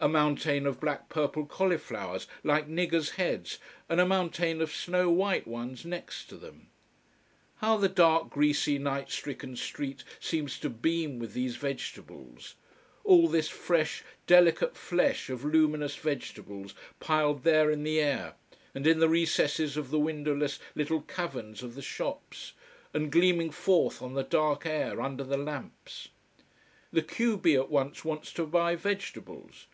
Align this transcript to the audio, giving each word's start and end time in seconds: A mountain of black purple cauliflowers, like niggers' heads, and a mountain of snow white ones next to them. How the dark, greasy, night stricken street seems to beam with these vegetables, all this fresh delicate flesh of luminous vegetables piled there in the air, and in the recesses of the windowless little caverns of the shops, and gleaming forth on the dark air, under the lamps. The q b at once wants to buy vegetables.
A 0.00 0.08
mountain 0.08 0.64
of 0.64 0.78
black 0.78 1.08
purple 1.08 1.44
cauliflowers, 1.44 2.28
like 2.44 2.68
niggers' 2.68 3.16
heads, 3.16 3.58
and 3.88 4.00
a 4.00 4.06
mountain 4.06 4.60
of 4.62 4.72
snow 4.72 5.10
white 5.10 5.44
ones 5.44 5.84
next 5.84 6.26
to 6.26 6.36
them. 6.36 6.68
How 7.56 7.78
the 7.78 7.88
dark, 7.88 8.30
greasy, 8.30 8.78
night 8.78 9.10
stricken 9.10 9.56
street 9.56 10.04
seems 10.20 10.56
to 10.60 10.70
beam 10.70 11.18
with 11.18 11.32
these 11.32 11.56
vegetables, 11.56 12.54
all 13.02 13.26
this 13.26 13.48
fresh 13.48 14.04
delicate 14.28 14.76
flesh 14.76 15.28
of 15.30 15.44
luminous 15.44 15.96
vegetables 15.96 16.74
piled 17.00 17.42
there 17.42 17.68
in 17.68 17.82
the 17.82 17.98
air, 18.00 18.34
and 18.76 18.86
in 18.86 19.00
the 19.00 19.08
recesses 19.08 19.76
of 19.76 19.90
the 19.90 19.98
windowless 19.98 20.60
little 20.76 21.00
caverns 21.02 21.60
of 21.60 21.74
the 21.74 21.82
shops, 21.82 22.52
and 22.94 23.10
gleaming 23.10 23.50
forth 23.50 24.00
on 24.00 24.14
the 24.14 24.22
dark 24.22 24.64
air, 24.64 25.00
under 25.02 25.24
the 25.24 25.36
lamps. 25.36 26.10
The 26.92 27.02
q 27.02 27.36
b 27.36 27.56
at 27.56 27.68
once 27.68 28.04
wants 28.04 28.32
to 28.34 28.46
buy 28.46 28.76
vegetables. 28.76 29.66